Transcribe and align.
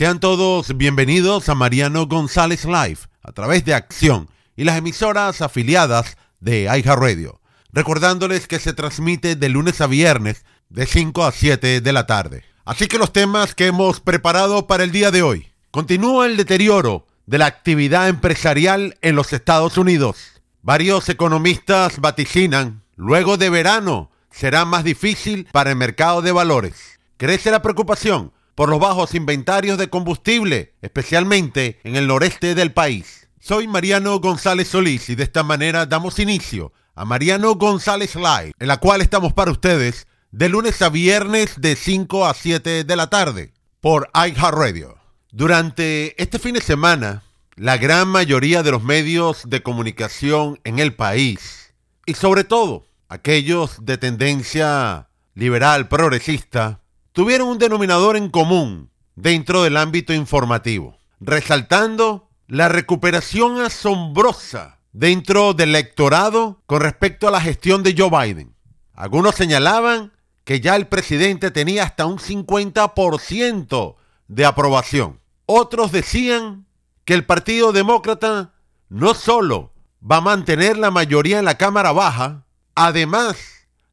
Sean 0.00 0.18
todos 0.18 0.78
bienvenidos 0.78 1.50
a 1.50 1.54
Mariano 1.54 2.06
González 2.06 2.64
Live 2.64 3.00
a 3.22 3.32
través 3.32 3.66
de 3.66 3.74
Acción 3.74 4.30
y 4.56 4.64
las 4.64 4.78
emisoras 4.78 5.42
afiliadas 5.42 6.16
de 6.40 6.66
Radio. 6.86 7.42
Recordándoles 7.70 8.48
que 8.48 8.60
se 8.60 8.72
transmite 8.72 9.36
de 9.36 9.48
lunes 9.50 9.82
a 9.82 9.86
viernes 9.86 10.46
de 10.70 10.86
5 10.86 11.22
a 11.22 11.32
7 11.32 11.82
de 11.82 11.92
la 11.92 12.06
tarde. 12.06 12.44
Así 12.64 12.86
que 12.86 12.96
los 12.96 13.12
temas 13.12 13.54
que 13.54 13.66
hemos 13.66 14.00
preparado 14.00 14.66
para 14.66 14.84
el 14.84 14.90
día 14.90 15.10
de 15.10 15.20
hoy. 15.20 15.52
Continúa 15.70 16.24
el 16.24 16.38
deterioro 16.38 17.06
de 17.26 17.36
la 17.36 17.44
actividad 17.44 18.08
empresarial 18.08 18.96
en 19.02 19.16
los 19.16 19.34
Estados 19.34 19.76
Unidos. 19.76 20.40
Varios 20.62 21.10
economistas 21.10 22.00
vaticinan, 22.00 22.84
luego 22.96 23.36
de 23.36 23.50
verano 23.50 24.10
será 24.30 24.64
más 24.64 24.82
difícil 24.82 25.46
para 25.52 25.68
el 25.68 25.76
mercado 25.76 26.22
de 26.22 26.32
valores. 26.32 26.98
Crece 27.18 27.50
la 27.50 27.60
preocupación 27.60 28.32
por 28.54 28.68
los 28.68 28.80
bajos 28.80 29.14
inventarios 29.14 29.78
de 29.78 29.88
combustible, 29.88 30.74
especialmente 30.82 31.80
en 31.84 31.96
el 31.96 32.06
noreste 32.06 32.54
del 32.54 32.72
país. 32.72 33.28
Soy 33.40 33.66
Mariano 33.66 34.18
González 34.20 34.68
Solís 34.68 35.08
y 35.08 35.14
de 35.14 35.24
esta 35.24 35.42
manera 35.42 35.86
damos 35.86 36.18
inicio 36.18 36.72
a 36.94 37.04
Mariano 37.04 37.54
González 37.54 38.14
Live, 38.14 38.52
en 38.58 38.68
la 38.68 38.76
cual 38.76 39.00
estamos 39.00 39.32
para 39.32 39.50
ustedes 39.50 40.06
de 40.30 40.48
lunes 40.48 40.82
a 40.82 40.90
viernes 40.90 41.54
de 41.60 41.74
5 41.74 42.26
a 42.26 42.34
7 42.34 42.84
de 42.84 42.96
la 42.96 43.08
tarde 43.08 43.52
por 43.80 44.10
iHeartRadio. 44.14 44.98
Durante 45.32 46.20
este 46.22 46.38
fin 46.38 46.54
de 46.54 46.60
semana, 46.60 47.22
la 47.56 47.78
gran 47.78 48.08
mayoría 48.08 48.62
de 48.62 48.70
los 48.70 48.82
medios 48.82 49.42
de 49.48 49.62
comunicación 49.62 50.60
en 50.64 50.78
el 50.78 50.94
país, 50.94 51.74
y 52.06 52.14
sobre 52.14 52.44
todo 52.44 52.84
aquellos 53.08 53.84
de 53.84 53.98
tendencia 53.98 55.08
liberal 55.34 55.88
progresista, 55.88 56.80
tuvieron 57.12 57.48
un 57.48 57.58
denominador 57.58 58.16
en 58.16 58.30
común 58.30 58.90
dentro 59.16 59.62
del 59.62 59.76
ámbito 59.76 60.12
informativo, 60.12 60.98
resaltando 61.20 62.28
la 62.46 62.68
recuperación 62.68 63.60
asombrosa 63.60 64.78
dentro 64.92 65.54
del 65.54 65.70
electorado 65.70 66.62
con 66.66 66.80
respecto 66.80 67.28
a 67.28 67.30
la 67.30 67.40
gestión 67.40 67.82
de 67.82 67.94
Joe 67.96 68.10
Biden. 68.10 68.54
Algunos 68.92 69.34
señalaban 69.34 70.12
que 70.44 70.60
ya 70.60 70.76
el 70.76 70.88
presidente 70.88 71.50
tenía 71.50 71.84
hasta 71.84 72.06
un 72.06 72.18
50% 72.18 73.96
de 74.28 74.44
aprobación. 74.44 75.20
Otros 75.46 75.92
decían 75.92 76.66
que 77.04 77.14
el 77.14 77.24
Partido 77.24 77.72
Demócrata 77.72 78.52
no 78.88 79.14
solo 79.14 79.72
va 80.08 80.16
a 80.16 80.20
mantener 80.22 80.76
la 80.76 80.90
mayoría 80.90 81.38
en 81.38 81.44
la 81.44 81.56
Cámara 81.56 81.92
Baja, 81.92 82.46
además 82.74 83.36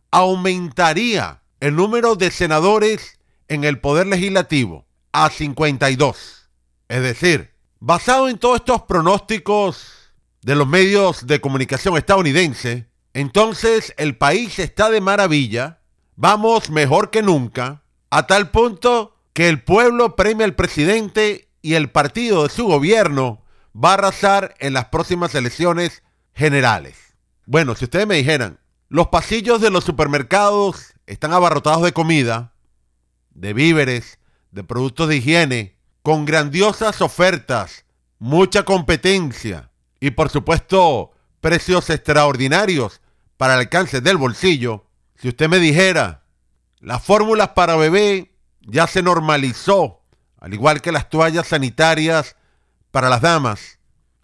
aumentaría 0.09 1.42
el 1.59 1.75
número 1.75 2.16
de 2.16 2.31
senadores 2.31 3.19
en 3.47 3.63
el 3.63 3.80
Poder 3.80 4.08
Legislativo 4.08 4.86
a 5.11 5.30
52. 5.30 6.50
Es 6.88 7.02
decir, 7.02 7.53
basado 7.80 8.30
en 8.30 8.38
todos 8.38 8.58
estos 8.58 8.83
pronósticos 8.83 10.13
de 10.41 10.55
los 10.55 10.67
medios 10.67 11.25
de 11.25 11.41
comunicación 11.41 11.97
estadounidenses, 11.97 12.85
entonces 13.13 13.94
el 13.97 14.17
país 14.17 14.59
está 14.59 14.89
de 14.89 15.02
maravilla, 15.02 15.81
vamos 16.16 16.69
mejor 16.69 17.09
que 17.09 17.23
nunca, 17.23 17.83
a 18.09 18.28
tal 18.28 18.52
punto 18.52 19.17
que 19.33 19.50
el 19.50 19.63
pueblo 19.63 20.16
premia 20.16 20.45
al 20.45 20.55
presidente 20.55 21.50
y 21.61 21.73
el 21.73 21.89
partido 21.89 22.44
de 22.44 22.50
su 22.50 22.67
gobierno 22.67 23.44
va 23.75 23.91
a 23.91 23.94
arrasar 23.95 24.55
en 24.59 24.73
las 24.73 24.85
próximas 24.85 25.33
elecciones 25.35 26.03
generales. 26.33 26.95
Bueno, 27.45 27.75
si 27.75 27.85
ustedes 27.85 28.08
me 28.08 28.16
dijeran, 28.16 28.59
los 28.89 29.08
pasillos 29.08 29.59
de 29.59 29.69
los 29.69 29.83
supermercados 29.83 30.94
están 31.08 31.33
abarrotados 31.33 31.81
de 31.81 31.94
comida, 31.94 32.53
de 33.31 33.53
víveres, 33.53 34.19
de 34.52 34.63
productos 34.63 35.08
de 35.08 35.17
higiene, 35.17 35.77
con 36.03 36.25
grandiosas 36.25 37.02
ofertas, 37.02 37.86
mucha 38.19 38.63
competencia 38.63 39.72
y 40.00 40.11
por 40.11 40.30
supuesto 40.30 41.11
precios 41.41 41.89
extraordinarios 41.89 43.02
para 43.38 43.53
el 43.53 43.61
alcance 43.61 44.01
del 44.01 44.17
bolsillo. 44.17 44.85
Si 45.16 45.29
usted 45.29 45.50
me 45.50 45.59
dijera, 45.59 46.23
las 46.79 47.03
fórmulas 47.03 47.50
para 47.50 47.75
bebé 47.75 48.35
ya 48.62 48.85
se 48.85 49.01
normalizó, 49.01 50.01
al 50.40 50.53
igual 50.53 50.81
que 50.81 50.91
las 50.91 51.09
toallas 51.09 51.47
sanitarias 51.47 52.35
para 52.91 53.09
las 53.09 53.22
damas, 53.22 53.79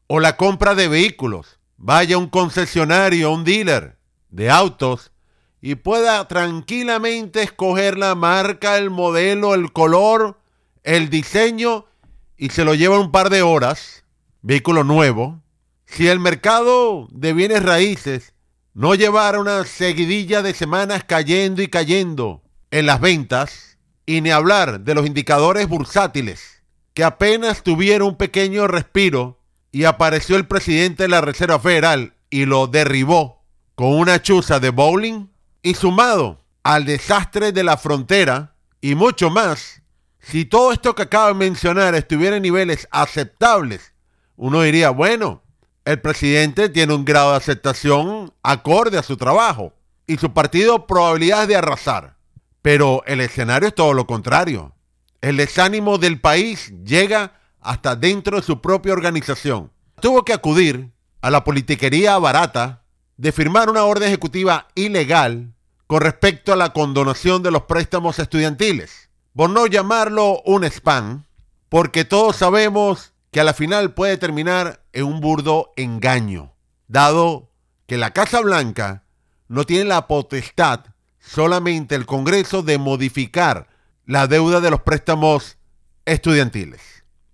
o 0.08 0.20
la 0.20 0.36
compra 0.36 0.76
de 0.76 0.88
vehículos, 0.88 1.60
vaya 1.78 2.16
a 2.16 2.20
un 2.20 2.28
concesionario, 2.28 3.32
un 3.32 3.44
dealer 3.44 3.98
de 4.30 4.50
autos 4.52 5.13
y 5.66 5.76
pueda 5.76 6.28
tranquilamente 6.28 7.42
escoger 7.42 7.98
la 7.98 8.16
marca, 8.16 8.78
el 8.78 8.90
modelo, 8.90 9.56
el 9.56 9.72
color, 9.72 10.38
el 10.84 11.10
diseño 11.10 11.86
y 12.36 12.50
se 12.50 12.66
lo 12.66 12.76
lleva 12.76 13.00
un 13.00 13.14
par 13.14 13.30
de 13.30 13.44
horas, 13.44 14.04
vehículo 14.42 14.84
nuevo. 14.84 15.42
Si 15.86 16.10
el 16.10 16.20
mercado 16.20 17.08
de 17.12 17.32
bienes 17.32 17.64
raíces 17.64 18.34
no 18.74 18.94
llevara 18.94 19.40
una 19.40 19.64
seguidilla 19.64 20.42
de 20.42 20.54
semanas 20.54 21.06
cayendo 21.06 21.62
y 21.62 21.70
cayendo 21.70 22.44
en 22.70 22.86
las 22.86 23.00
ventas, 23.00 23.78
y 24.06 24.20
ni 24.20 24.32
hablar 24.32 24.82
de 24.82 24.96
los 24.96 25.06
indicadores 25.06 25.70
bursátiles, 25.70 26.62
que 26.94 27.06
apenas 27.06 27.64
tuvieron 27.64 28.10
un 28.10 28.18
pequeño 28.18 28.68
respiro 28.68 29.40
y 29.72 29.86
apareció 29.86 30.36
el 30.36 30.46
presidente 30.46 31.04
de 31.04 31.10
la 31.10 31.22
Reserva 31.22 31.58
Federal 31.58 32.16
y 32.30 32.44
lo 32.48 32.68
derribó 32.68 33.46
con 33.76 33.94
una 33.94 34.22
chuza 34.22 34.60
de 34.60 34.70
bowling, 34.70 35.28
y 35.64 35.74
sumado 35.74 36.44
al 36.62 36.86
desastre 36.86 37.52
de 37.52 37.64
la 37.64 37.78
frontera 37.78 38.54
y 38.82 38.96
mucho 38.96 39.30
más, 39.30 39.82
si 40.20 40.46
todo 40.46 40.72
esto 40.74 40.94
que 40.94 41.04
acabo 41.04 41.30
de 41.30 41.34
mencionar 41.34 41.96
estuviera 41.96 42.36
en 42.36 42.44
niveles 42.44 42.88
aceptables, 42.92 43.94
uno 44.36 44.62
diría, 44.62 44.90
bueno, 44.90 45.42
el 45.86 46.00
presidente 46.02 46.70
tiene 46.70 46.94
un 46.94 47.06
grado 47.06 47.32
de 47.32 47.38
aceptación 47.38 48.34
acorde 48.44 48.98
a 48.98 49.04
su 49.04 49.18
trabajo 49.18 49.74
y 50.06 50.18
su 50.18 50.34
partido 50.34 50.86
probabilidades 50.86 51.48
de 51.48 51.56
arrasar. 51.56 52.18
Pero 52.62 53.04
el 53.06 53.22
escenario 53.22 53.70
es 53.70 53.76
todo 53.76 53.94
lo 53.94 54.08
contrario. 54.08 54.74
El 55.22 55.38
desánimo 55.38 55.98
del 55.98 56.20
país 56.20 56.74
llega 56.84 57.40
hasta 57.60 57.96
dentro 57.96 58.38
de 58.38 58.44
su 58.44 58.62
propia 58.62 58.94
organización. 58.94 59.72
Tuvo 60.02 60.24
que 60.24 60.34
acudir 60.34 60.92
a 61.22 61.30
la 61.30 61.44
politiquería 61.44 62.18
barata 62.18 62.84
de 63.18 63.32
firmar 63.32 63.70
una 63.70 63.84
orden 63.84 64.10
ejecutiva 64.10 64.68
ilegal 64.76 65.53
con 65.94 66.02
respecto 66.02 66.52
a 66.52 66.56
la 66.56 66.74
condonación 66.74 67.44
de 67.44 67.52
los 67.52 67.66
préstamos 67.66 68.18
estudiantiles. 68.18 69.12
Por 69.36 69.52
no 69.52 69.68
llamarlo 69.68 70.42
un 70.44 70.64
spam, 70.64 71.26
porque 71.70 72.04
todos 72.04 72.36
sabemos 72.36 73.14
que 73.30 73.40
a 73.40 73.44
la 73.44 73.54
final 73.54 73.94
puede 73.94 74.18
terminar 74.18 74.84
en 74.92 75.04
un 75.04 75.22
burdo 75.22 75.72
engaño, 75.76 76.56
dado 76.88 77.52
que 77.86 77.98
la 77.98 78.10
Casa 78.10 78.42
Blanca 78.42 79.04
no 79.48 79.66
tiene 79.66 79.84
la 79.84 80.08
potestad, 80.08 80.80
solamente 81.20 81.94
el 81.94 82.08
Congreso, 82.08 82.64
de 82.64 82.80
modificar 82.80 83.68
la 84.08 84.26
deuda 84.26 84.62
de 84.62 84.72
los 84.72 84.82
préstamos 84.82 85.60
estudiantiles. 86.06 86.82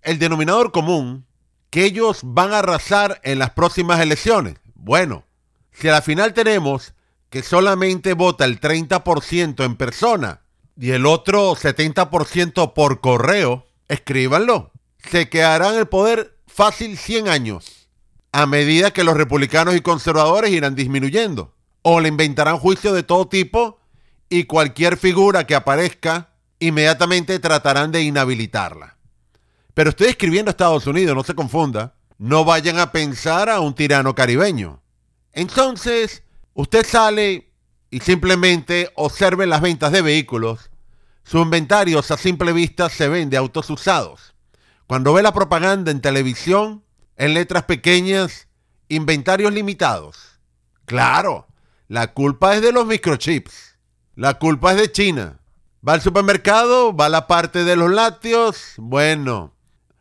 El 0.02 0.20
denominador 0.20 0.74
común, 0.74 1.26
que 1.70 1.86
ellos 1.86 2.20
van 2.24 2.52
a 2.52 2.60
arrasar 2.60 3.22
en 3.24 3.40
las 3.40 3.52
próximas 3.52 4.02
elecciones. 4.02 4.56
Bueno, 4.76 5.24
si 5.72 5.88
a 5.88 5.94
la 5.94 6.02
final 6.02 6.34
tenemos 6.34 6.94
que 7.30 7.44
solamente 7.44 8.14
vota 8.14 8.46
el 8.46 8.60
30% 8.60 9.64
en 9.64 9.76
persona 9.76 10.42
y 10.80 10.92
el 10.92 11.06
otro 11.06 11.56
70% 11.56 12.74
por 12.74 13.02
correo, 13.02 13.68
escríbanlo. 13.88 14.72
Se 15.10 15.30
quedarán 15.30 15.74
en 15.74 15.80
el 15.80 15.88
poder 15.88 16.38
fácil 16.48 16.98
100 16.98 17.28
años, 17.28 17.88
a 18.32 18.46
medida 18.46 18.92
que 18.92 19.04
los 19.04 19.18
republicanos 19.18 19.76
y 19.76 19.82
conservadores 19.82 20.52
irán 20.52 20.76
disminuyendo. 20.76 21.54
O 21.82 22.00
le 22.00 22.10
inventarán 22.10 22.58
juicios 22.58 22.94
de 22.94 23.04
todo 23.04 23.28
tipo 23.28 23.80
y 24.30 24.44
cualquier 24.44 24.98
figura 24.98 25.48
que 25.48 25.56
aparezca, 25.56 26.30
inmediatamente 26.60 27.40
tratarán 27.40 27.92
de 27.92 28.04
inhabilitarla. 28.04 28.98
Pero 29.74 29.92
estoy 29.92 30.08
escribiendo 30.08 30.50
a 30.50 30.52
Estados 30.52 30.88
Unidos, 30.88 31.16
no 31.16 31.24
se 31.24 31.36
confunda. 31.36 31.96
No 32.18 32.44
vayan 32.44 32.80
a 32.80 32.92
pensar 32.92 33.50
a 33.50 33.62
un 33.62 33.74
tirano 33.76 34.14
caribeño. 34.14 34.82
Entonces, 35.32 36.24
usted 36.54 36.86
sale 36.86 37.52
y 37.90 38.00
simplemente 38.00 38.92
observe 38.96 39.48
las 39.48 39.62
ventas 39.62 39.92
de 39.92 40.02
vehículos. 40.02 40.70
Su 41.24 41.40
inventario 41.40 42.00
a 42.00 42.18
simple 42.18 42.54
vista 42.54 42.90
se 42.90 43.08
vende 43.08 43.38
autos 43.38 43.70
usados. 43.70 44.34
Cuando 44.88 45.14
ve 45.14 45.22
la 45.22 45.34
propaganda 45.34 45.92
en 45.92 46.02
televisión, 46.02 46.84
en 47.16 47.34
letras 47.34 47.64
pequeñas, 47.64 48.48
inventarios 48.88 49.54
limitados. 49.54 50.40
Claro, 50.86 51.48
la 51.88 52.14
culpa 52.14 52.56
es 52.56 52.62
de 52.62 52.72
los 52.72 52.86
microchips. 52.86 53.78
La 54.16 54.36
culpa 54.36 54.72
es 54.72 54.78
de 54.78 54.92
China. 54.92 55.40
Va 55.88 55.94
al 55.94 56.02
supermercado, 56.02 56.96
va 56.96 57.06
a 57.06 57.10
la 57.10 57.28
parte 57.28 57.64
de 57.64 57.76
los 57.76 57.92
lácteos. 57.92 58.74
Bueno, 58.78 59.54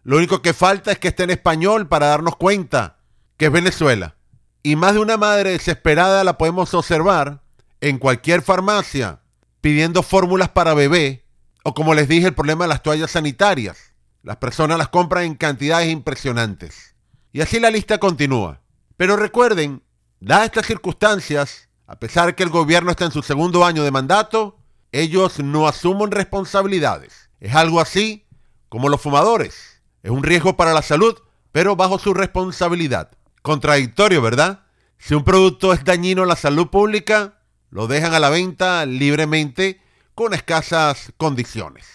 lo 0.03 0.17
único 0.17 0.43
que 0.43 0.55
falta 0.55 0.91
es 0.91 0.99
que 0.99 1.09
esté 1.09 1.25
en 1.25 1.31
español 1.31 1.89
para 1.89 2.09
darnos 2.09 2.37
cuenta 2.37 2.99
que 3.37 3.47
es 3.47 3.53
Venezuela. 3.53 4.18
Y 4.63 4.77
más 4.77 4.95
de 4.95 5.01
una 5.01 5.17
madre 5.17 5.51
desesperada 5.51 6.25
la 6.25 6.39
podemos 6.39 6.75
observar 6.75 7.43
en 7.81 7.99
cualquier 7.99 8.43
farmacia 8.43 9.21
pidiendo 9.61 10.03
fórmulas 10.03 10.49
para 10.51 10.75
bebé 10.75 11.25
o 11.65 11.75
como 11.75 11.95
les 11.95 12.09
dije 12.09 12.27
el 12.27 12.35
problema 12.35 12.65
de 12.65 12.69
las 12.69 12.83
toallas 12.83 13.11
sanitarias. 13.11 13.95
Las 14.23 14.37
personas 14.37 14.79
las 14.79 14.89
compran 14.89 15.25
en 15.25 15.35
cantidades 15.35 15.91
impresionantes. 15.91 16.95
Y 17.33 17.41
así 17.41 17.61
la 17.61 17.71
lista 17.71 17.99
continúa. 17.99 18.61
Pero 18.97 19.17
recuerden, 19.17 19.83
dadas 20.21 20.47
estas 20.47 20.67
circunstancias, 20.67 21.69
a 21.87 21.99
pesar 21.99 22.35
que 22.35 22.43
el 22.43 22.51
gobierno 22.51 22.91
está 22.91 23.05
en 23.05 23.13
su 23.13 23.23
segundo 23.23 23.65
año 23.65 23.85
de 23.85 23.91
mandato, 23.91 24.59
ellos 24.93 25.39
no 25.39 25.69
asumen 25.69 26.11
responsabilidades. 26.11 27.31
Es 27.41 27.55
algo 27.55 27.81
así 27.81 28.27
como 28.69 28.89
los 28.89 29.01
fumadores. 29.01 29.83
Es 30.03 30.11
un 30.11 30.23
riesgo 30.23 30.57
para 30.57 30.73
la 30.73 30.83
salud, 30.83 31.17
pero 31.53 31.77
bajo 31.77 31.99
su 31.99 32.15
responsabilidad. 32.15 33.11
Contradictorio, 33.43 34.23
¿verdad? 34.23 34.67
Si 34.99 35.15
un 35.15 35.25
producto 35.25 35.73
es 35.73 35.85
dañino 35.85 36.23
a 36.25 36.27
la 36.27 36.37
salud 36.37 36.69
pública, 36.69 37.41
lo 37.71 37.87
dejan 37.87 38.15
a 38.15 38.19
la 38.19 38.31
venta 38.31 38.85
libremente 38.87 39.81
con 40.15 40.35
escasas 40.35 41.13
condiciones. 41.17 41.87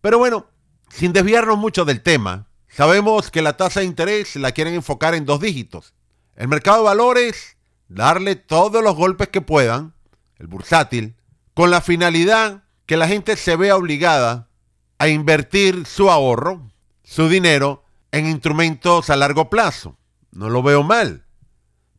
Pero 0.00 0.18
bueno, 0.18 0.46
sin 0.88 1.12
desviarnos 1.12 1.58
mucho 1.58 1.84
del 1.84 2.02
tema, 2.02 2.48
sabemos 2.68 3.30
que 3.30 3.42
la 3.42 3.56
tasa 3.56 3.80
de 3.80 3.86
interés 3.86 4.36
la 4.36 4.52
quieren 4.52 4.74
enfocar 4.74 5.14
en 5.14 5.26
dos 5.26 5.40
dígitos. 5.40 5.94
El 6.36 6.48
mercado 6.48 6.78
de 6.78 6.84
valores, 6.84 7.56
darle 7.88 8.36
todos 8.36 8.82
los 8.82 8.96
golpes 8.96 9.28
que 9.28 9.42
puedan, 9.42 9.94
el 10.38 10.46
bursátil, 10.46 11.16
con 11.54 11.70
la 11.70 11.82
finalidad 11.82 12.64
que 12.86 12.96
la 12.96 13.06
gente 13.06 13.36
se 13.36 13.56
vea 13.56 13.76
obligada 13.76 14.48
a 14.98 15.08
invertir 15.08 15.86
su 15.86 16.10
ahorro, 16.10 16.70
su 17.04 17.28
dinero, 17.28 17.84
en 18.12 18.26
instrumentos 18.26 19.10
a 19.10 19.16
largo 19.16 19.50
plazo. 19.50 19.96
No 20.32 20.48
lo 20.48 20.62
veo 20.62 20.82
mal, 20.82 21.24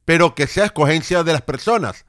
pero 0.06 0.36
que 0.36 0.48
sea 0.48 0.66
escogencia 0.66 1.24
de 1.24 1.33
las 1.33 1.42
personas, 1.42 2.06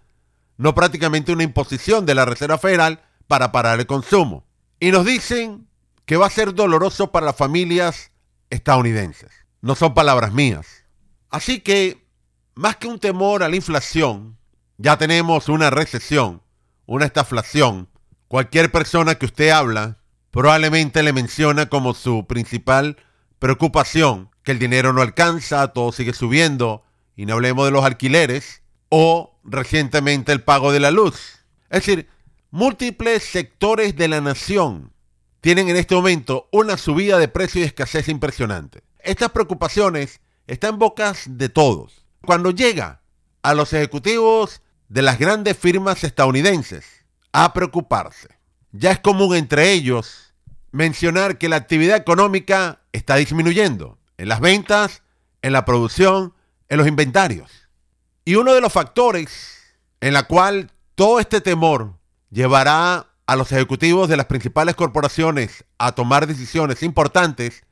no 0.56 0.74
prácticamente 0.74 1.32
una 1.32 1.42
imposición 1.42 2.06
de 2.06 2.14
la 2.14 2.24
Reserva 2.24 2.58
Federal 2.58 3.02
para 3.26 3.52
parar 3.52 3.80
el 3.80 3.86
consumo. 3.86 4.44
Y 4.78 4.90
nos 4.90 5.04
dicen 5.06 5.68
que 6.06 6.16
va 6.16 6.26
a 6.26 6.30
ser 6.30 6.54
doloroso 6.54 7.12
para 7.12 7.26
las 7.26 7.36
familias 7.36 8.10
estadounidenses. 8.50 9.30
No 9.60 9.74
son 9.74 9.94
palabras 9.94 10.32
mías. 10.32 10.84
Así 11.30 11.60
que, 11.60 12.06
más 12.54 12.76
que 12.76 12.88
un 12.88 12.98
temor 12.98 13.42
a 13.42 13.48
la 13.48 13.56
inflación, 13.56 14.36
ya 14.76 14.98
tenemos 14.98 15.48
una 15.48 15.70
recesión, 15.70 16.42
una 16.86 17.06
estaflación. 17.06 17.88
Cualquier 18.28 18.70
persona 18.72 19.14
que 19.14 19.26
usted 19.26 19.50
habla 19.50 19.98
probablemente 20.30 21.02
le 21.02 21.12
menciona 21.12 21.66
como 21.66 21.94
su 21.94 22.26
principal 22.26 22.96
preocupación 23.38 24.31
que 24.42 24.52
el 24.52 24.58
dinero 24.58 24.92
no 24.92 25.02
alcanza, 25.02 25.68
todo 25.68 25.92
sigue 25.92 26.12
subiendo, 26.12 26.84
y 27.16 27.26
no 27.26 27.34
hablemos 27.34 27.64
de 27.64 27.70
los 27.70 27.84
alquileres, 27.84 28.62
o 28.88 29.38
recientemente 29.44 30.32
el 30.32 30.42
pago 30.42 30.72
de 30.72 30.80
la 30.80 30.90
luz. 30.90 31.44
Es 31.70 31.84
decir, 31.84 32.08
múltiples 32.50 33.22
sectores 33.22 33.96
de 33.96 34.08
la 34.08 34.20
nación 34.20 34.92
tienen 35.40 35.68
en 35.68 35.76
este 35.76 35.94
momento 35.94 36.48
una 36.52 36.76
subida 36.76 37.18
de 37.18 37.28
precio 37.28 37.60
y 37.60 37.64
escasez 37.64 38.08
impresionante. 38.08 38.82
Estas 38.98 39.30
preocupaciones 39.30 40.20
están 40.46 40.74
en 40.74 40.78
bocas 40.78 41.24
de 41.26 41.48
todos. 41.48 42.04
Cuando 42.20 42.50
llega 42.50 43.02
a 43.42 43.54
los 43.54 43.72
ejecutivos 43.72 44.60
de 44.88 45.02
las 45.02 45.18
grandes 45.18 45.56
firmas 45.56 46.04
estadounidenses 46.04 46.84
a 47.32 47.52
preocuparse, 47.52 48.28
ya 48.70 48.92
es 48.92 49.00
común 49.00 49.34
entre 49.34 49.72
ellos 49.72 50.34
mencionar 50.70 51.38
que 51.38 51.48
la 51.48 51.56
actividad 51.56 51.96
económica 51.96 52.82
está 52.92 53.16
disminuyendo 53.16 53.98
en 54.22 54.28
las 54.28 54.38
ventas, 54.38 55.02
en 55.42 55.52
la 55.52 55.64
producción, 55.64 56.32
en 56.68 56.78
los 56.78 56.86
inventarios. 56.86 57.50
Y 58.24 58.36
uno 58.36 58.54
de 58.54 58.60
los 58.60 58.72
factores 58.72 59.74
en 60.00 60.14
la 60.14 60.28
cual 60.28 60.70
todo 60.94 61.18
este 61.18 61.40
temor 61.40 61.94
llevará 62.30 63.08
a 63.26 63.34
los 63.34 63.50
ejecutivos 63.50 64.08
de 64.08 64.16
las 64.16 64.26
principales 64.26 64.76
corporaciones 64.76 65.64
a 65.76 65.96
tomar 65.96 66.28
decisiones 66.28 66.84
importantes 66.84 67.64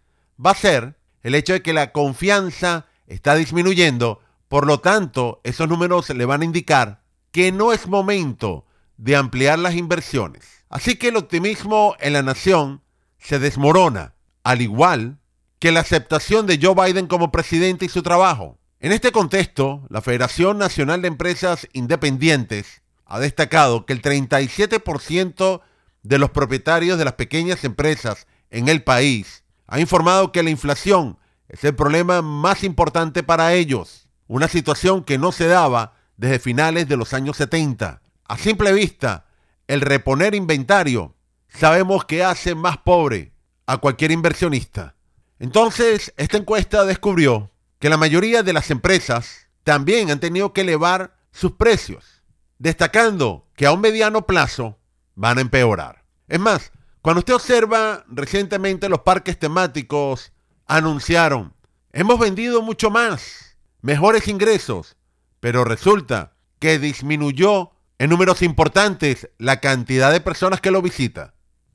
va 0.45 0.51
a 0.51 0.57
ser 0.57 0.99
el 1.23 1.37
hecho 1.37 1.53
de 1.53 1.63
que 1.63 1.73
la 1.73 1.93
confianza 1.93 2.87
está 3.07 3.37
disminuyendo, 3.37 4.21
por 4.49 4.67
lo 4.67 4.81
tanto, 4.81 5.41
esos 5.45 5.69
números 5.69 6.11
le 6.11 6.25
van 6.25 6.43
a 6.43 6.47
indicar 6.47 7.01
que 7.31 7.53
no 7.53 7.73
es 7.73 7.87
momento 7.87 8.67
de 8.97 9.15
ampliar 9.15 9.61
las 9.61 9.77
inversiones. 9.77 10.65
Así 10.69 10.97
que 10.97 11.11
el 11.11 11.17
optimismo 11.17 11.95
en 12.01 12.15
la 12.15 12.23
nación 12.23 12.83
se 13.19 13.39
desmorona, 13.39 14.15
al 14.43 14.63
igual 14.63 15.20
que 15.61 15.73
la 15.73 15.81
aceptación 15.81 16.47
de 16.47 16.59
Joe 16.61 16.75
Biden 16.75 17.07
como 17.07 17.31
presidente 17.31 17.85
y 17.85 17.91
su 17.91 18.03
trabajo. 18.03 18.59
En 18.81 18.93
este 18.93 19.13
contexto, 19.13 19.87
la 19.91 20.01
Federación 20.01 20.57
Nacional 20.57 21.03
de 21.03 21.09
Empresas 21.09 21.69
Independientes 21.75 22.81
ha 23.05 23.21
destacado 23.21 23.85
que 23.85 23.93
el 23.93 24.01
37% 24.01 25.61
de 26.03 26.19
los 26.19 26.31
propietarios 26.31 26.99
de 26.99 27.05
las 27.05 27.13
pequeñas 27.13 27.63
empresas 27.65 28.27
en 28.51 28.69
el 28.69 28.83
país 28.83 29.45
ha 29.67 29.79
informado 29.79 30.33
que 30.33 30.43
la 30.43 30.49
inflación 30.49 31.19
es 31.49 31.63
el 31.65 31.75
problema 31.75 32.23
más 32.23 32.65
importante 32.65 33.23
para 33.23 33.53
ellos, 33.53 34.09
una 34.29 34.49
situación 34.49 35.05
que 35.05 35.19
no 35.19 35.31
se 35.31 35.47
daba 35.47 35.93
desde 36.17 36.39
finales 36.39 36.89
de 36.89 36.97
los 36.97 37.13
años 37.13 37.37
70. 37.37 38.01
A 38.25 38.39
simple 38.39 38.73
vista, 38.73 39.27
el 39.67 39.83
reponer 39.83 40.35
inventario 40.35 41.17
sabemos 41.49 42.07
que 42.07 42.25
hace 42.25 42.55
más 42.55 42.79
pobre 42.79 43.35
a 43.67 43.77
cualquier 43.77 44.11
inversionista. 44.11 44.95
Entonces, 45.41 46.13
esta 46.19 46.37
encuesta 46.37 46.85
descubrió 46.85 47.51
que 47.79 47.89
la 47.89 47.97
mayoría 47.97 48.43
de 48.43 48.53
las 48.53 48.71
empresas 48.71 49.49
también 49.65 50.11
han 50.11 50.21
tenido 50.21 50.53
que 50.53 50.61
elevar 50.61 51.17
sus 51.33 51.53
precios, 51.53 52.23
destacando 52.59 53.49
que 53.57 53.65
a 53.65 53.73
un 53.73 53.81
mediano 53.81 54.27
plazo 54.27 54.79
van 55.15 55.39
a 55.39 55.41
empeorar. 55.41 56.05
Es 56.29 56.39
más, 56.39 56.73
cuando 57.01 57.21
usted 57.21 57.35
observa 57.35 58.05
recientemente 58.09 58.91
los 58.91 59.01
parques 59.01 59.39
temáticos 59.39 60.33
anunciaron, 60.67 61.55
hemos 61.93 62.21
vendido 62.21 62.61
mucho 62.61 62.91
más, 62.91 63.57
mejores 63.81 64.29
ingresos, 64.29 64.99
pero 65.41 65.65
resulta 65.65 66.35
que 66.59 66.79
disminuyó 66.79 67.71
en 67.99 68.11
números 68.11 68.43
importantes 68.43 69.31
la 69.39 69.61
cantidad 69.61 70.13
de 70.13 70.21
personas 70.21 70.61
que 70.61 70.71
lo 70.71 70.83
visita. 70.83 71.33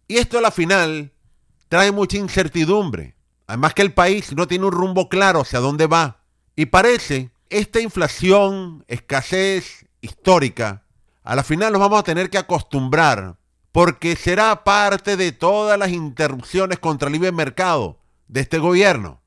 Y 0.07 0.17
esto 0.17 0.37
a 0.37 0.41
la 0.41 0.51
final 0.51 1.13
trae 1.67 1.91
mucha 1.91 2.17
incertidumbre. 2.17 3.14
Además 3.47 3.73
que 3.73 3.81
el 3.81 3.93
país 3.93 4.33
no 4.35 4.47
tiene 4.47 4.65
un 4.65 4.71
rumbo 4.71 5.09
claro 5.09 5.41
hacia 5.41 5.59
dónde 5.59 5.87
va. 5.87 6.21
Y 6.55 6.67
parece 6.67 7.31
esta 7.49 7.79
inflación, 7.79 8.83
escasez 8.87 9.85
histórica, 10.01 10.83
a 11.23 11.35
la 11.35 11.43
final 11.43 11.73
nos 11.73 11.81
vamos 11.81 11.99
a 11.99 12.03
tener 12.03 12.29
que 12.29 12.37
acostumbrar 12.37 13.37
porque 13.71 14.15
será 14.15 14.63
parte 14.63 15.17
de 15.17 15.31
todas 15.31 15.77
las 15.77 15.89
interrupciones 15.89 16.79
contra 16.79 17.07
el 17.07 17.13
libre 17.13 17.31
mercado 17.31 17.99
de 18.27 18.41
este 18.41 18.57
gobierno. 18.57 19.21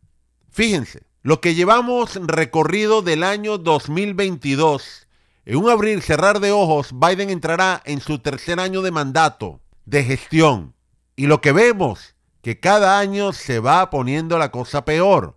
Fíjense, 0.50 1.02
lo 1.22 1.40
que 1.40 1.54
llevamos 1.54 2.14
recorrido 2.14 3.02
del 3.02 3.24
año 3.24 3.58
2022, 3.58 5.06
en 5.44 5.56
un 5.56 5.68
abrir 5.68 6.00
cerrar 6.00 6.40
de 6.40 6.52
ojos, 6.52 6.94
Biden 6.94 7.30
entrará 7.30 7.82
en 7.84 8.00
su 8.00 8.20
tercer 8.20 8.58
año 8.58 8.80
de 8.80 8.90
mandato, 8.90 9.60
de 9.84 10.04
gestión. 10.04 10.74
Y 11.16 11.26
lo 11.26 11.40
que 11.40 11.52
vemos, 11.52 12.14
que 12.48 12.60
cada 12.60 12.98
año 12.98 13.34
se 13.34 13.60
va 13.60 13.90
poniendo 13.90 14.38
la 14.38 14.50
cosa 14.50 14.86
peor, 14.86 15.36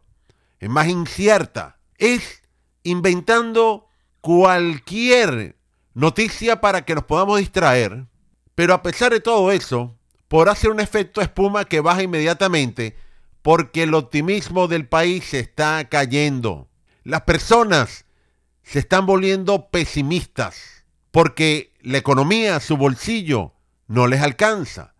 es 0.62 0.70
más 0.70 0.88
incierta, 0.88 1.77
es 1.98 2.41
inventando 2.84 3.89
cualquier 4.22 5.58
noticia 5.94 6.62
para 6.62 6.86
que 6.86 6.96
nos 6.96 7.03
podamos 7.03 7.39
distraer, 7.39 8.06
pero 8.56 8.74
a 8.74 8.82
pesar 8.82 9.12
de 9.12 9.20
todo 9.20 9.51
eso, 9.51 9.98
podrá 10.30 10.56
ser 10.56 10.72
un 10.72 10.80
efecto 10.80 11.20
espuma 11.20 11.65
que 11.65 11.82
baja 11.82 12.01
inmediatamente 12.01 12.96
porque 13.41 13.84
el 13.84 13.94
optimismo 13.94 14.70
del 14.70 14.88
país 14.88 15.25
se 15.25 15.39
está 15.39 15.89
cayendo. 15.89 16.70
Las 17.03 17.24
personas 17.24 18.06
se 18.63 18.80
están 18.80 19.06
volviendo 19.06 19.68
pesimistas 19.68 20.86
porque 21.12 21.74
la 21.82 21.98
economía, 21.98 22.62
su 22.62 22.77
bolsillo, 22.77 23.51
no 23.88 24.08
les 24.08 24.22
alcanza. 24.22 24.94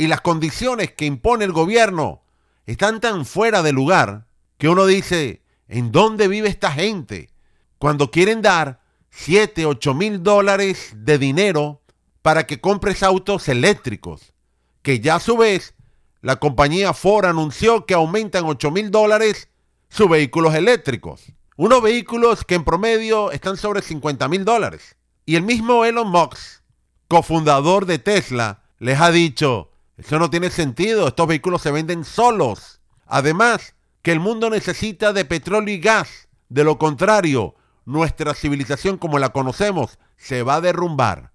Y 0.00 0.06
las 0.06 0.22
condiciones 0.22 0.92
que 0.92 1.04
impone 1.04 1.44
el 1.44 1.52
gobierno 1.52 2.22
están 2.64 3.00
tan 3.00 3.26
fuera 3.26 3.62
de 3.62 3.72
lugar 3.72 4.24
que 4.56 4.70
uno 4.70 4.86
dice, 4.86 5.42
¿en 5.68 5.92
dónde 5.92 6.26
vive 6.26 6.48
esta 6.48 6.72
gente? 6.72 7.28
Cuando 7.76 8.10
quieren 8.10 8.40
dar 8.40 8.80
7, 9.10 9.66
8 9.66 9.92
mil 9.92 10.22
dólares 10.22 10.94
de 10.96 11.18
dinero 11.18 11.82
para 12.22 12.46
que 12.46 12.62
compres 12.62 13.02
autos 13.02 13.46
eléctricos, 13.50 14.32
que 14.80 15.00
ya 15.00 15.16
a 15.16 15.20
su 15.20 15.36
vez 15.36 15.74
la 16.22 16.36
compañía 16.36 16.94
Ford 16.94 17.26
anunció 17.26 17.84
que 17.84 17.92
aumentan 17.92 18.46
8 18.46 18.70
mil 18.70 18.90
dólares 18.90 19.50
sus 19.90 20.08
vehículos 20.08 20.54
eléctricos. 20.54 21.34
Unos 21.58 21.82
vehículos 21.82 22.46
que 22.46 22.54
en 22.54 22.64
promedio 22.64 23.32
están 23.32 23.58
sobre 23.58 23.82
50 23.82 24.28
mil 24.28 24.46
dólares. 24.46 24.96
Y 25.26 25.36
el 25.36 25.42
mismo 25.42 25.84
Elon 25.84 26.08
Musk, 26.08 26.62
cofundador 27.06 27.84
de 27.84 27.98
Tesla, 27.98 28.62
les 28.78 28.98
ha 28.98 29.10
dicho, 29.10 29.69
eso 30.00 30.18
no 30.18 30.30
tiene 30.30 30.50
sentido, 30.50 31.08
estos 31.08 31.26
vehículos 31.26 31.60
se 31.60 31.70
venden 31.70 32.04
solos. 32.04 32.80
Además, 33.06 33.74
que 34.00 34.12
el 34.12 34.20
mundo 34.20 34.48
necesita 34.48 35.12
de 35.12 35.26
petróleo 35.26 35.74
y 35.74 35.78
gas. 35.78 36.28
De 36.48 36.64
lo 36.64 36.78
contrario, 36.78 37.54
nuestra 37.84 38.32
civilización 38.32 38.96
como 38.96 39.18
la 39.18 39.28
conocemos 39.28 39.98
se 40.16 40.42
va 40.42 40.56
a 40.56 40.60
derrumbar. 40.62 41.32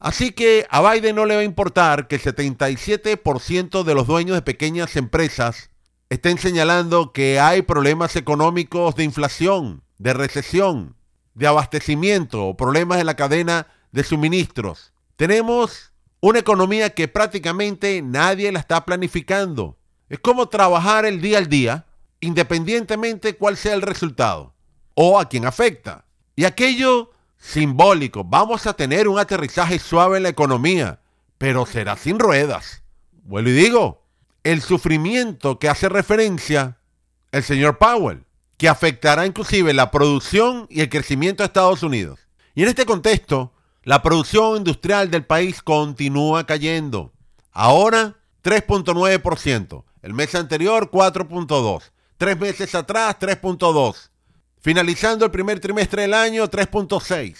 Así 0.00 0.32
que 0.32 0.66
a 0.68 0.82
Biden 0.82 1.14
no 1.14 1.26
le 1.26 1.36
va 1.36 1.42
a 1.42 1.44
importar 1.44 2.08
que 2.08 2.16
el 2.16 2.22
77% 2.22 3.84
de 3.84 3.94
los 3.94 4.08
dueños 4.08 4.34
de 4.34 4.42
pequeñas 4.42 4.96
empresas 4.96 5.70
estén 6.10 6.38
señalando 6.38 7.12
que 7.12 7.38
hay 7.38 7.62
problemas 7.62 8.16
económicos 8.16 8.96
de 8.96 9.04
inflación, 9.04 9.84
de 9.98 10.12
recesión, 10.12 10.96
de 11.34 11.46
abastecimiento 11.46 12.46
o 12.46 12.56
problemas 12.56 12.98
en 12.98 13.06
la 13.06 13.14
cadena 13.14 13.68
de 13.92 14.02
suministros. 14.02 14.92
Tenemos 15.14 15.91
una 16.22 16.38
economía 16.38 16.90
que 16.90 17.08
prácticamente 17.08 18.00
nadie 18.00 18.52
la 18.52 18.60
está 18.60 18.84
planificando. 18.84 19.76
Es 20.08 20.20
como 20.20 20.48
trabajar 20.48 21.04
el 21.04 21.20
día 21.20 21.38
al 21.38 21.48
día, 21.48 21.84
independientemente 22.20 23.36
cuál 23.36 23.56
sea 23.56 23.74
el 23.74 23.82
resultado 23.82 24.54
o 24.94 25.18
a 25.18 25.28
quién 25.28 25.44
afecta. 25.44 26.04
Y 26.36 26.44
aquello 26.44 27.10
simbólico, 27.38 28.22
vamos 28.22 28.68
a 28.68 28.74
tener 28.74 29.08
un 29.08 29.18
aterrizaje 29.18 29.80
suave 29.80 30.18
en 30.18 30.22
la 30.22 30.28
economía, 30.28 31.00
pero 31.38 31.66
será 31.66 31.96
sin 31.96 32.20
ruedas. 32.20 32.82
Vuelvo 33.24 33.50
y 33.50 33.54
digo, 33.54 34.02
el 34.44 34.62
sufrimiento 34.62 35.58
que 35.58 35.68
hace 35.68 35.88
referencia 35.88 36.78
el 37.32 37.42
señor 37.42 37.78
Powell, 37.78 38.24
que 38.58 38.68
afectará 38.68 39.26
inclusive 39.26 39.74
la 39.74 39.90
producción 39.90 40.68
y 40.70 40.82
el 40.82 40.88
crecimiento 40.88 41.42
de 41.42 41.48
Estados 41.48 41.82
Unidos. 41.82 42.20
Y 42.54 42.62
en 42.62 42.68
este 42.68 42.86
contexto, 42.86 43.51
la 43.84 44.02
producción 44.02 44.58
industrial 44.58 45.10
del 45.10 45.24
país 45.24 45.62
continúa 45.62 46.46
cayendo. 46.46 47.12
Ahora 47.50 48.16
3.9%, 48.44 49.84
el 50.02 50.14
mes 50.14 50.34
anterior 50.34 50.90
4.2%, 50.90 51.82
tres 52.16 52.38
meses 52.38 52.74
atrás 52.74 53.16
3.2%, 53.18 54.10
finalizando 54.60 55.24
el 55.24 55.30
primer 55.30 55.58
trimestre 55.60 56.02
del 56.02 56.14
año 56.14 56.48
3.6%, 56.48 57.36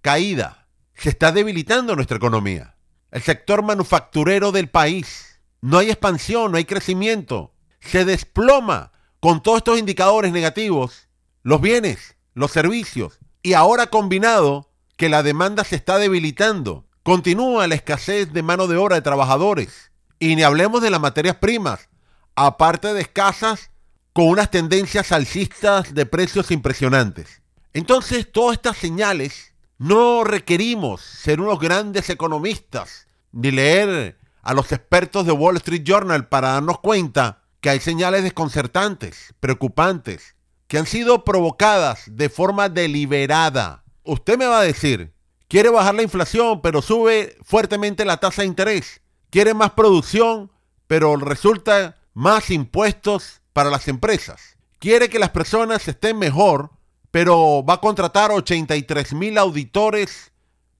caída. 0.00 0.68
Se 0.94 1.08
está 1.08 1.32
debilitando 1.32 1.96
nuestra 1.96 2.18
economía. 2.18 2.76
El 3.10 3.22
sector 3.22 3.62
manufacturero 3.62 4.52
del 4.52 4.68
país. 4.68 5.40
No 5.60 5.78
hay 5.78 5.90
expansión, 5.90 6.52
no 6.52 6.58
hay 6.58 6.64
crecimiento. 6.64 7.54
Se 7.80 8.04
desploma 8.04 8.92
con 9.20 9.42
todos 9.42 9.58
estos 9.58 9.78
indicadores 9.78 10.32
negativos 10.32 11.08
los 11.42 11.60
bienes, 11.60 12.16
los 12.34 12.52
servicios. 12.52 13.18
Y 13.42 13.54
ahora 13.54 13.88
combinado 13.88 14.71
que 14.96 15.08
la 15.08 15.22
demanda 15.22 15.64
se 15.64 15.76
está 15.76 15.98
debilitando. 15.98 16.86
Continúa 17.02 17.66
la 17.66 17.74
escasez 17.74 18.32
de 18.32 18.42
mano 18.42 18.66
de 18.66 18.76
obra 18.76 18.96
de 18.96 19.02
trabajadores. 19.02 19.90
Y 20.18 20.36
ni 20.36 20.42
hablemos 20.42 20.82
de 20.82 20.90
las 20.90 21.00
materias 21.00 21.36
primas, 21.36 21.88
aparte 22.36 22.94
de 22.94 23.00
escasas, 23.00 23.70
con 24.12 24.28
unas 24.28 24.50
tendencias 24.50 25.10
alcistas 25.10 25.94
de 25.94 26.06
precios 26.06 26.50
impresionantes. 26.50 27.42
Entonces, 27.72 28.30
todas 28.30 28.56
estas 28.56 28.76
señales 28.76 29.54
no 29.78 30.22
requerimos 30.22 31.00
ser 31.00 31.40
unos 31.40 31.58
grandes 31.58 32.10
economistas 32.10 33.08
ni 33.32 33.50
leer 33.50 34.18
a 34.42 34.54
los 34.54 34.70
expertos 34.70 35.26
de 35.26 35.32
Wall 35.32 35.56
Street 35.56 35.82
Journal 35.84 36.28
para 36.28 36.52
darnos 36.52 36.80
cuenta 36.80 37.42
que 37.60 37.70
hay 37.70 37.80
señales 37.80 38.22
desconcertantes, 38.22 39.34
preocupantes, 39.40 40.36
que 40.66 40.78
han 40.78 40.86
sido 40.86 41.24
provocadas 41.24 42.04
de 42.06 42.28
forma 42.28 42.68
deliberada. 42.68 43.81
Usted 44.04 44.38
me 44.38 44.46
va 44.46 44.60
a 44.60 44.64
decir, 44.64 45.12
quiere 45.48 45.70
bajar 45.70 45.94
la 45.94 46.02
inflación, 46.02 46.60
pero 46.60 46.82
sube 46.82 47.36
fuertemente 47.42 48.04
la 48.04 48.18
tasa 48.18 48.42
de 48.42 48.48
interés. 48.48 49.00
Quiere 49.30 49.54
más 49.54 49.72
producción, 49.72 50.50
pero 50.86 51.16
resulta 51.16 51.96
más 52.14 52.50
impuestos 52.50 53.40
para 53.52 53.70
las 53.70 53.88
empresas. 53.88 54.56
Quiere 54.78 55.08
que 55.08 55.18
las 55.18 55.30
personas 55.30 55.86
estén 55.86 56.18
mejor, 56.18 56.70
pero 57.10 57.64
va 57.64 57.74
a 57.74 57.80
contratar 57.80 58.32
83 58.32 59.12
mil 59.12 59.38
auditores 59.38 60.32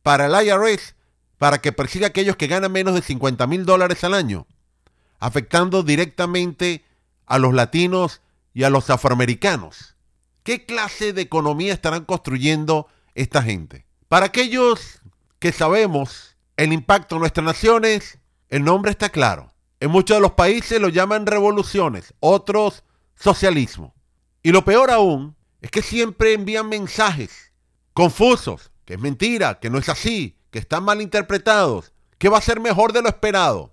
para 0.03 0.27
el 0.27 0.47
IRS 0.47 0.95
para 1.39 1.61
que 1.61 1.73
persiga 1.73 2.07
a 2.07 2.09
aquellos 2.09 2.37
que 2.37 2.47
ganan 2.47 2.73
menos 2.73 2.95
de 2.95 3.03
50 3.03 3.47
mil 3.47 3.65
dólares 3.65 4.05
al 4.05 4.15
año, 4.15 4.47
afectando 5.19 5.83
directamente 5.83 6.85
a 7.27 7.39
los 7.39 7.55
latinos 7.55 8.21
y 8.55 8.65
a 8.65 8.71
los 8.71 8.91
afroamericanos. 8.91 9.97
¿Qué 10.43 10.67
clase 10.67 11.13
de 11.13 11.23
economía 11.23 11.73
estarán 11.73 12.05
construyendo 12.05 12.89
esta 13.15 13.43
gente? 13.43 13.87
Para 14.09 14.27
aquellos 14.27 15.01
que 15.39 15.53
sabemos 15.53 16.37
el 16.57 16.73
impacto 16.73 17.17
en 17.17 17.21
nuestras 17.21 17.45
naciones, 17.45 18.19
el 18.49 18.65
nombre 18.65 18.91
está 18.91 19.09
claro. 19.09 19.53
En 19.81 19.91
muchos 19.91 20.17
de 20.17 20.21
los 20.21 20.33
países 20.33 20.81
lo 20.81 20.89
llaman 20.89 21.27
revoluciones, 21.27 22.15
otros 22.21 22.85
socialismo. 23.17 23.95
Y 24.43 24.53
lo 24.53 24.65
peor 24.65 24.91
aún 24.91 25.37
es 25.61 25.71
que 25.71 25.83
siempre 25.83 26.35
envían 26.35 26.69
mensajes 26.69 27.53
confusos, 27.95 28.71
que 28.85 28.95
es 28.95 29.01
mentira, 29.01 29.61
que 29.61 29.71
no 29.71 29.79
es 29.79 29.89
así, 29.89 30.37
que 30.51 30.59
están 30.59 30.85
mal 30.85 31.01
interpretados, 31.01 31.93
que 32.19 32.29
va 32.29 32.39
a 32.39 32.43
ser 32.43 32.61
mejor 32.61 32.93
de 32.93 33.03
lo 33.03 33.09
esperado. 33.09 33.73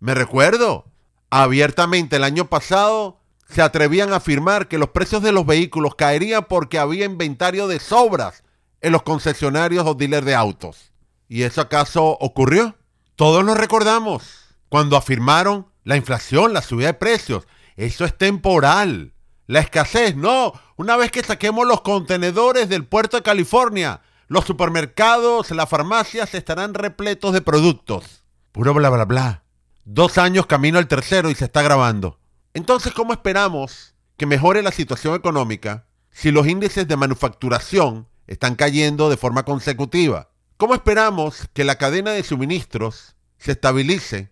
Me 0.00 0.14
recuerdo, 0.14 0.86
abiertamente 1.30 2.16
el 2.16 2.24
año 2.24 2.46
pasado 2.48 3.18
se 3.48 3.62
atrevían 3.62 4.12
a 4.12 4.16
afirmar 4.16 4.68
que 4.68 4.78
los 4.78 4.90
precios 4.90 5.22
de 5.22 5.32
los 5.32 5.46
vehículos 5.46 5.94
caerían 5.94 6.44
porque 6.44 6.78
había 6.78 7.04
inventario 7.04 7.68
de 7.68 7.80
sobras 7.80 8.43
en 8.84 8.92
los 8.92 9.02
concesionarios 9.02 9.86
o 9.86 9.94
dealers 9.94 10.26
de 10.26 10.34
autos. 10.34 10.92
¿Y 11.26 11.42
eso 11.42 11.62
acaso 11.62 12.18
ocurrió? 12.20 12.76
Todos 13.16 13.42
nos 13.42 13.56
recordamos 13.56 14.44
cuando 14.68 14.98
afirmaron 14.98 15.68
la 15.84 15.96
inflación, 15.96 16.52
la 16.52 16.60
subida 16.60 16.88
de 16.88 16.94
precios. 16.94 17.46
Eso 17.76 18.04
es 18.04 18.16
temporal. 18.18 19.14
La 19.46 19.60
escasez, 19.60 20.16
no. 20.16 20.52
Una 20.76 20.96
vez 20.96 21.10
que 21.10 21.22
saquemos 21.22 21.66
los 21.66 21.80
contenedores 21.80 22.68
del 22.68 22.84
puerto 22.84 23.16
de 23.16 23.22
California, 23.22 24.02
los 24.28 24.44
supermercados, 24.44 25.50
las 25.50 25.68
farmacias 25.68 26.34
estarán 26.34 26.74
repletos 26.74 27.32
de 27.32 27.40
productos. 27.40 28.22
Puro 28.52 28.74
bla 28.74 28.90
bla 28.90 29.06
bla. 29.06 29.44
Dos 29.86 30.18
años 30.18 30.44
camino 30.44 30.78
al 30.78 30.88
tercero 30.88 31.30
y 31.30 31.34
se 31.34 31.46
está 31.46 31.62
grabando. 31.62 32.18
Entonces, 32.52 32.92
¿cómo 32.92 33.14
esperamos 33.14 33.94
que 34.18 34.26
mejore 34.26 34.62
la 34.62 34.72
situación 34.72 35.14
económica 35.14 35.86
si 36.10 36.30
los 36.30 36.46
índices 36.46 36.86
de 36.86 36.96
manufacturación 36.96 38.08
están 38.26 38.54
cayendo 38.54 39.10
de 39.10 39.16
forma 39.16 39.44
consecutiva? 39.44 40.30
¿Cómo 40.56 40.74
esperamos 40.74 41.48
que 41.52 41.64
la 41.64 41.76
cadena 41.76 42.12
de 42.12 42.22
suministros 42.22 43.16
se 43.38 43.52
estabilice 43.52 44.30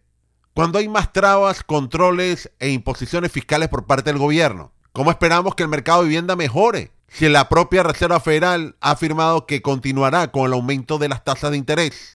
cuando 0.55 0.79
hay 0.79 0.89
más 0.89 1.13
trabas, 1.13 1.63
controles 1.63 2.51
e 2.59 2.71
imposiciones 2.71 3.33
fiscales 3.33 3.69
por 3.69 3.87
parte 3.87 4.11
del 4.11 4.19
gobierno? 4.19 4.73
¿Cómo 4.93 5.11
esperamos 5.11 5.55
que 5.55 5.63
el 5.63 5.69
mercado 5.69 6.03
de 6.03 6.09
vivienda 6.09 6.37
mejore 6.37 6.93
si 7.13 7.29
la 7.29 7.49
propia 7.49 7.83
Reserva 7.83 8.21
Federal 8.21 8.77
ha 8.81 8.93
afirmado 8.93 9.47
que 9.47 9.61
continuará 9.61 10.33
con 10.33 10.47
el 10.47 10.55
aumento 10.55 10.99
de 10.99 11.09
las 11.11 11.23
tasas 11.23 11.51
de 11.51 11.59
interés. 11.59 12.15